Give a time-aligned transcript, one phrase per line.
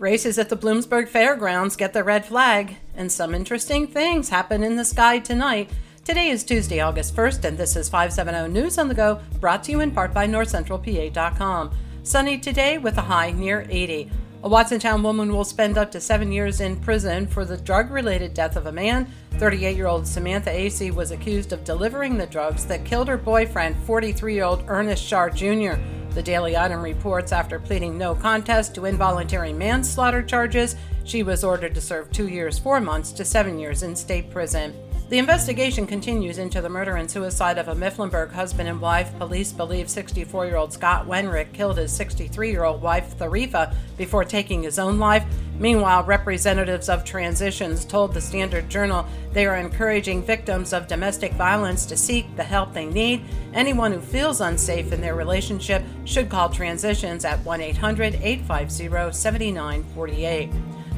[0.00, 4.76] Races at the Bloomsburg Fairgrounds get the red flag, and some interesting things happen in
[4.76, 5.68] the sky tonight.
[6.06, 9.72] Today is Tuesday, August 1st, and this is 570 News on the Go, brought to
[9.72, 11.72] you in part by NorthCentralPA.com.
[12.02, 14.10] Sunny today with a high near 80.
[14.42, 18.32] A Watsontown woman will spend up to seven years in prison for the drug related
[18.32, 19.06] death of a man.
[19.32, 23.76] 38 year old Samantha Acey was accused of delivering the drugs that killed her boyfriend,
[23.84, 25.74] 43 year old Ernest Shar Jr.
[26.14, 30.74] The Daily Item reports after pleading no contest to involuntary manslaughter charges,
[31.04, 34.74] she was ordered to serve two years, four months to seven years in state prison.
[35.10, 39.12] The investigation continues into the murder and suicide of a Mifflinburg husband and wife.
[39.18, 44.24] Police believe 64 year old Scott Wenrick killed his 63 year old wife, Tharifa, before
[44.24, 45.24] taking his own life.
[45.58, 51.86] Meanwhile, representatives of Transitions told the Standard Journal they are encouraging victims of domestic violence
[51.86, 53.24] to seek the help they need.
[53.52, 60.50] Anyone who feels unsafe in their relationship should call Transitions at 1 800 850 7948.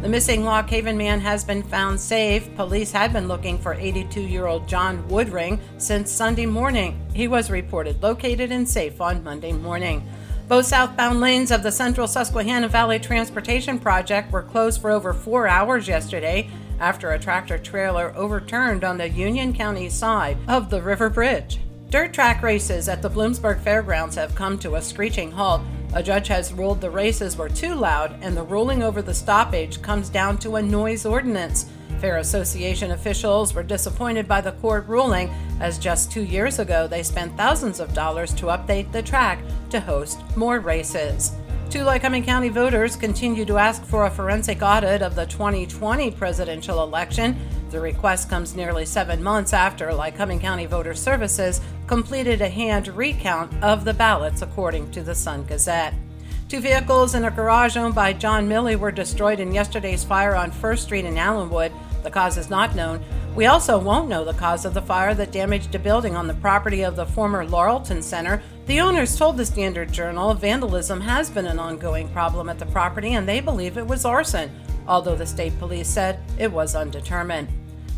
[0.00, 2.54] The missing Lock Haven man has been found safe.
[2.54, 7.04] Police had been looking for 82 year old John Woodring since Sunday morning.
[7.12, 10.08] He was reported located and safe on Monday morning.
[10.46, 15.48] Both southbound lanes of the Central Susquehanna Valley Transportation Project were closed for over four
[15.48, 21.10] hours yesterday after a tractor trailer overturned on the Union County side of the River
[21.10, 21.58] Bridge.
[21.90, 25.62] Dirt track races at the Bloomsburg Fairgrounds have come to a screeching halt
[25.94, 29.80] a judge has ruled the races were too loud, and the ruling over the stoppage
[29.80, 31.70] comes down to a noise ordinance.
[32.00, 35.28] Fair Association officials were disappointed by the court ruling,
[35.60, 39.80] as just two years ago they spent thousands of dollars to update the track to
[39.80, 41.32] host more races.
[41.70, 46.82] Two Lycoming County voters continue to ask for a forensic audit of the 2020 presidential
[46.82, 47.36] election.
[47.70, 53.52] The request comes nearly seven months after Lycoming County Voter Services completed a hand recount
[53.62, 55.92] of the ballots, according to the Sun Gazette.
[56.48, 60.50] Two vehicles in a garage owned by John Milley were destroyed in yesterday's fire on
[60.50, 61.70] First Street in Allenwood.
[62.02, 63.04] The cause is not known.
[63.36, 66.32] We also won't know the cause of the fire that damaged a building on the
[66.32, 68.42] property of the former Laurelton Center.
[68.64, 73.12] The owners told the Standard Journal vandalism has been an ongoing problem at the property
[73.12, 74.50] and they believe it was arson,
[74.86, 77.48] although the state police said it was undetermined.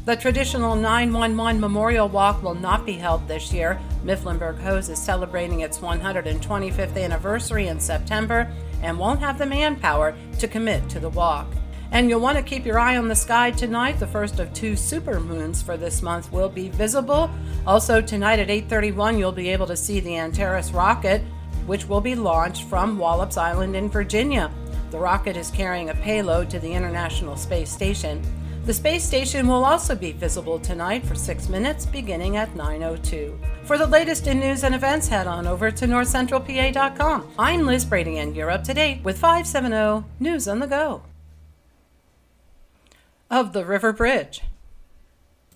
[0.06, 3.78] The traditional 911 Memorial Walk will not be held this year.
[4.02, 8.50] Mifflinburg Hose is celebrating its 125th anniversary in September
[8.82, 11.46] and won't have the manpower to commit to the walk.
[11.92, 13.98] And you'll want to keep your eye on the sky tonight.
[13.98, 17.30] The first of two super moons for this month will be visible.
[17.66, 21.20] Also tonight at 8:31 you'll be able to see the Antares rocket,
[21.66, 24.50] which will be launched from Wallops Island in Virginia.
[24.92, 28.22] The rocket is carrying a payload to the International Space Station.
[28.66, 33.36] The space station will also be visible tonight for six minutes beginning at 9.02.
[33.64, 37.32] For the latest in news and events, head on over to northcentralpa.com.
[37.38, 41.02] I'm Liz Brady, and you're up to date with 570 News on the Go.
[43.30, 44.42] Of the River Bridge.